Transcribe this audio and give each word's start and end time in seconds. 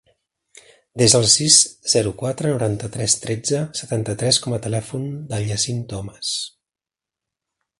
Desa 1.01 1.19
el 1.23 1.25
sis, 1.33 1.57
zero, 1.93 2.13
quatre, 2.21 2.53
noranta-tres, 2.55 3.17
tretze, 3.25 3.61
setanta-tres 3.81 4.41
com 4.47 4.57
a 4.57 4.61
telèfon 4.65 5.07
del 5.35 5.47
Yassine 5.51 5.85
Tomas. 5.93 6.33